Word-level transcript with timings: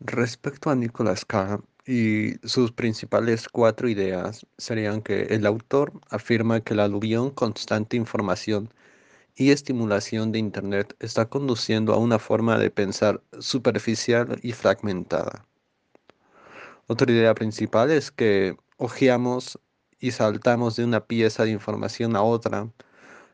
Respecto 0.00 0.68
a 0.68 0.74
Nicolas 0.74 1.24
Carr 1.24 1.64
y 1.86 2.34
sus 2.46 2.70
principales 2.70 3.48
cuatro 3.48 3.88
ideas 3.88 4.46
serían 4.58 5.00
que 5.00 5.22
el 5.22 5.46
autor 5.46 5.92
afirma 6.10 6.60
que 6.60 6.74
la 6.74 6.84
aluvión 6.84 7.30
constante 7.30 7.96
información 7.96 8.74
y 9.36 9.50
estimulación 9.52 10.32
de 10.32 10.38
Internet 10.38 10.94
está 11.00 11.26
conduciendo 11.26 11.94
a 11.94 11.98
una 11.98 12.18
forma 12.18 12.58
de 12.58 12.70
pensar 12.70 13.22
superficial 13.38 14.38
y 14.42 14.52
fragmentada. 14.52 15.46
Otra 16.88 17.10
idea 17.10 17.34
principal 17.34 17.90
es 17.90 18.10
que 18.10 18.56
hojeamos 18.76 19.58
y 19.98 20.10
saltamos 20.10 20.76
de 20.76 20.84
una 20.84 21.00
pieza 21.00 21.44
de 21.44 21.52
información 21.52 22.16
a 22.16 22.22
otra 22.22 22.68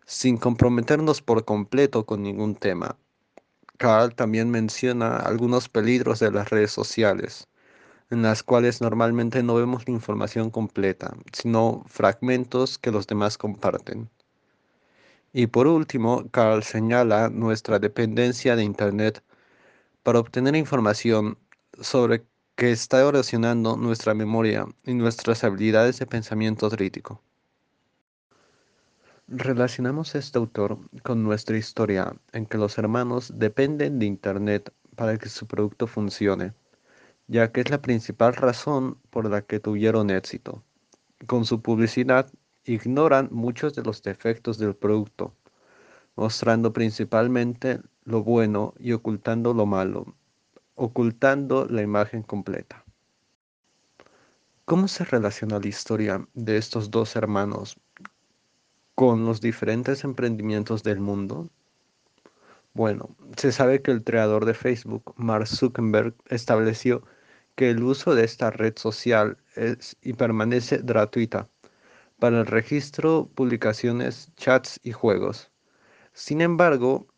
sin 0.07 0.37
comprometernos 0.37 1.23
por 1.23 1.45
completo 1.45 2.07
con 2.07 2.23
ningún 2.23 2.55
tema. 2.55 2.97
Carl 3.83 4.15
también 4.15 4.49
menciona 4.49 5.17
algunos 5.17 5.69
peligros 5.69 6.21
de 6.21 6.31
las 6.31 6.51
redes 6.51 6.71
sociales, 6.71 7.49
en 8.11 8.23
las 8.23 8.45
cuales 8.45 8.81
normalmente 8.81 9.43
no 9.43 9.57
vemos 9.57 9.89
la 9.89 9.95
información 9.95 10.51
completa, 10.51 11.17
sino 11.33 11.83
fragmentos 11.89 12.79
que 12.79 12.93
los 12.93 13.09
demás 13.09 13.37
comparten. 13.39 14.09
Y 15.33 15.49
por 15.49 15.67
último, 15.67 16.25
Carl 16.31 16.63
señala 16.63 17.29
nuestra 17.29 17.81
dependencia 17.81 18.55
de 18.55 18.63
Internet 18.63 19.25
para 20.05 20.21
obtener 20.21 20.55
información 20.55 21.37
sobre 21.81 22.25
que 22.55 22.71
está 22.71 23.01
erosionando 23.01 23.77
nuestra 23.77 24.15
memoria 24.15 24.65
y 24.85 24.95
nuestras 24.95 25.43
habilidades 25.43 25.99
de 25.99 26.07
pensamiento 26.07 26.71
crítico. 26.71 27.21
Relacionamos 29.35 30.15
este 30.15 30.37
autor 30.37 30.79
con 31.03 31.25
nuestra 31.25 31.57
historia 31.57 32.15
en 32.33 32.45
que 32.45 32.59
los 32.59 32.77
hermanos 32.77 33.33
dependen 33.35 33.99
de 33.99 34.05
Internet 34.05 34.75
para 34.95 35.17
que 35.17 35.31
su 35.31 35.47
producto 35.47 35.87
funcione, 35.87 36.53
ya 37.29 37.51
que 37.51 37.63
es 37.63 37.71
la 37.71 37.81
principal 37.81 38.35
razón 38.35 38.99
por 39.09 39.31
la 39.31 39.41
que 39.41 39.59
tuvieron 39.59 40.11
éxito. 40.11 40.63
Con 41.27 41.47
su 41.47 41.63
publicidad 41.63 42.31
ignoran 42.67 43.31
muchos 43.33 43.73
de 43.75 43.83
los 43.83 44.03
defectos 44.03 44.59
del 44.59 44.77
producto, 44.77 45.35
mostrando 46.15 46.75
principalmente 46.75 47.81
lo 48.05 48.23
bueno 48.23 48.75
y 48.79 48.93
ocultando 48.93 49.55
lo 49.55 49.65
malo, 49.65 50.15
ocultando 50.75 51.65
la 51.71 51.81
imagen 51.81 52.23
completa. 52.23 52.85
¿Cómo 54.67 54.89
se 54.89 55.07
relaciona 55.07 55.59
la 55.59 55.69
historia 55.69 56.29
de 56.35 56.59
estos 56.59 56.91
dos 56.91 57.17
hermanos 57.17 57.79
con 59.03 59.25
los 59.25 59.41
diferentes 59.41 60.05
emprendimientos 60.05 60.85
del 60.85 61.01
mundo? 61.01 61.51
Bueno, 62.73 63.17
se 63.37 63.51
sabe 63.51 63.83
que 63.83 63.91
el 63.91 64.05
creador 64.05 64.45
de 64.45 64.55
Facebook, 64.55 65.13
Mark 65.17 65.49
Zuckerberg, 65.49 66.15
estableció 66.27 67.03
que 67.57 67.71
el 67.71 67.83
uso 67.83 68.15
de 68.15 68.23
esta 68.23 68.53
red 68.53 68.75
social 68.77 69.39
es 69.57 69.97
y 70.03 70.13
permanece 70.13 70.83
gratuita 70.85 71.49
para 72.21 72.39
el 72.39 72.47
registro, 72.47 73.29
publicaciones, 73.35 74.31
chats 74.37 74.79
y 74.85 74.93
juegos. 74.93 75.51
Sin 76.13 76.41
embargo, 76.41 77.09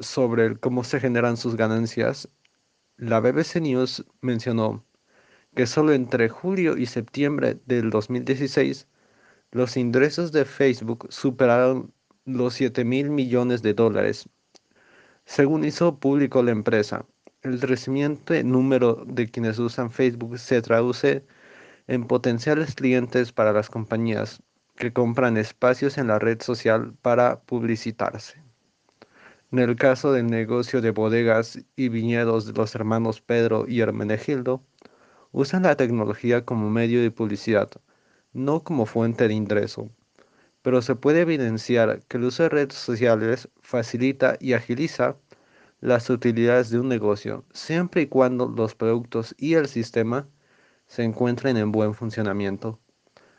sobre 0.00 0.58
cómo 0.58 0.84
se 0.84 1.00
generan 1.00 1.38
sus 1.38 1.56
ganancias, 1.56 2.28
la 2.98 3.20
BBC 3.20 3.62
News 3.62 4.04
mencionó 4.20 4.84
que 5.56 5.66
solo 5.66 5.94
entre 5.94 6.28
julio 6.28 6.76
y 6.76 6.84
septiembre 6.84 7.58
del 7.64 7.88
2016 7.88 8.88
los 9.54 9.76
ingresos 9.76 10.32
de 10.32 10.44
Facebook 10.44 11.06
superaron 11.10 11.94
los 12.24 12.54
7 12.54 12.84
mil 12.84 13.10
millones 13.10 13.62
de 13.62 13.72
dólares. 13.72 14.28
Según 15.26 15.64
hizo 15.64 16.00
público 16.00 16.42
la 16.42 16.50
empresa, 16.50 17.06
el 17.42 17.60
creciente 17.60 18.42
número 18.42 19.04
de 19.06 19.30
quienes 19.30 19.60
usan 19.60 19.92
Facebook 19.92 20.40
se 20.40 20.60
traduce 20.60 21.24
en 21.86 22.04
potenciales 22.08 22.74
clientes 22.74 23.30
para 23.30 23.52
las 23.52 23.70
compañías 23.70 24.42
que 24.74 24.92
compran 24.92 25.36
espacios 25.36 25.98
en 25.98 26.08
la 26.08 26.18
red 26.18 26.42
social 26.42 26.92
para 27.00 27.38
publicitarse. 27.42 28.42
En 29.52 29.60
el 29.60 29.76
caso 29.76 30.10
del 30.10 30.26
negocio 30.26 30.80
de 30.80 30.90
bodegas 30.90 31.60
y 31.76 31.90
viñedos 31.90 32.46
de 32.46 32.54
los 32.54 32.74
hermanos 32.74 33.20
Pedro 33.20 33.66
y 33.68 33.82
Hermenegildo, 33.82 34.64
usan 35.30 35.62
la 35.62 35.76
tecnología 35.76 36.44
como 36.44 36.70
medio 36.70 37.00
de 37.00 37.12
publicidad, 37.12 37.70
no 38.34 38.62
como 38.62 38.86
fuente 38.86 39.28
de 39.28 39.34
ingreso. 39.34 39.88
Pero 40.62 40.82
se 40.82 40.96
puede 40.96 41.22
evidenciar 41.22 42.02
que 42.08 42.18
el 42.18 42.24
uso 42.24 42.44
de 42.44 42.50
redes 42.50 42.74
sociales 42.74 43.48
facilita 43.62 44.36
y 44.40 44.52
agiliza 44.52 45.16
las 45.80 46.10
utilidades 46.10 46.70
de 46.70 46.80
un 46.80 46.88
negocio, 46.88 47.44
siempre 47.52 48.02
y 48.02 48.06
cuando 48.06 48.48
los 48.48 48.74
productos 48.74 49.34
y 49.38 49.54
el 49.54 49.68
sistema 49.68 50.28
se 50.86 51.04
encuentren 51.04 51.56
en 51.56 51.72
buen 51.72 51.94
funcionamiento. 51.94 52.80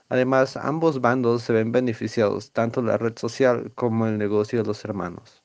Además, 0.09 0.57
ambos 0.57 1.01
bandos 1.01 1.43
se 1.43 1.53
ven 1.53 1.71
beneficiados, 1.71 2.51
tanto 2.51 2.81
la 2.81 2.97
red 2.97 3.17
social 3.17 3.71
como 3.75 4.07
el 4.07 4.17
negocio 4.17 4.61
de 4.61 4.67
los 4.67 4.85
hermanos. 4.85 5.44